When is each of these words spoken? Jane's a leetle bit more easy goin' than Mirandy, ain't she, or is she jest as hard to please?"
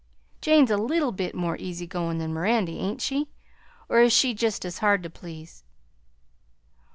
Jane's 0.41 0.71
a 0.71 0.77
leetle 0.77 1.11
bit 1.11 1.35
more 1.35 1.55
easy 1.57 1.85
goin' 1.85 2.17
than 2.17 2.33
Mirandy, 2.33 2.79
ain't 2.79 3.01
she, 3.03 3.29
or 3.87 3.99
is 4.01 4.11
she 4.11 4.33
jest 4.33 4.65
as 4.65 4.79
hard 4.79 5.03
to 5.03 5.11
please?" 5.11 5.63